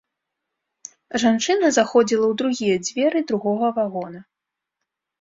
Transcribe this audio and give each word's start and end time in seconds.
Жанчына 1.25 1.67
заходзіла 1.77 2.25
ў 2.31 2.41
другія 2.41 2.75
дзверы 2.89 3.25
другога 3.31 3.67
вагона. 3.81 4.29